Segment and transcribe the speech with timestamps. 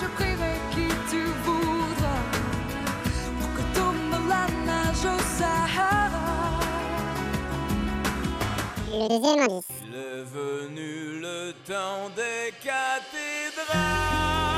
[0.00, 2.24] je prierai qui tu voudras
[3.38, 3.62] pour que
[4.28, 4.46] la
[5.38, 6.60] Sahara.
[8.92, 14.53] Il est venu le temps des cathédrales.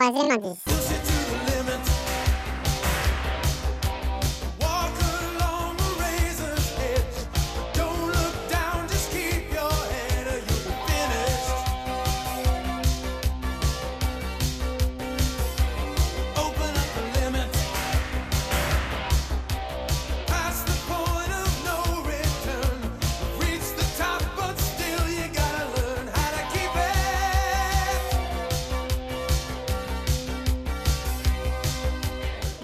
[0.00, 0.79] ファジェマです。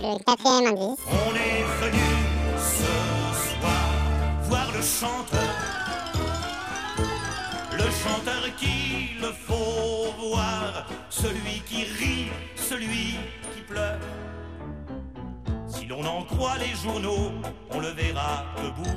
[0.08, 1.00] Le quatrième indice.
[1.10, 2.08] On est venu
[2.56, 2.94] ce
[3.58, 3.88] soir
[4.44, 5.52] voir le chanteur.
[7.72, 9.18] Le chanteur qu'il
[9.48, 13.16] faut voir, celui qui rit, celui
[13.52, 13.98] qui pleure.
[15.66, 17.32] Si l'on en croit les journaux,
[17.72, 18.94] on le verra debout.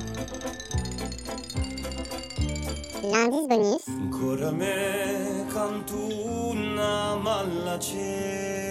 [3.02, 3.82] L'indice bonus.
[3.88, 5.96] Ancora me canto
[6.52, 8.70] una malacela